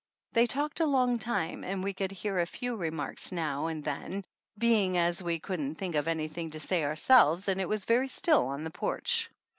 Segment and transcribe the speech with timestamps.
[0.33, 4.25] They talked a long time and we could hear a few remarks now and then,
[4.57, 8.47] being as we couldn't think of anything to say ourselves, and it was very still
[8.47, 9.29] on the porch.